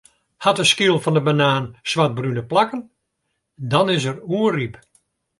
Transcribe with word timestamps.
Hat 0.43 0.57
de 0.59 0.65
skyl 0.71 0.97
fan 1.03 1.17
'e 1.17 1.21
banaan 1.27 1.65
swartbrune 1.89 2.43
plakken, 2.51 2.81
dan 3.71 3.87
is 3.95 4.03
er 4.11 4.17
oerryp. 4.35 4.75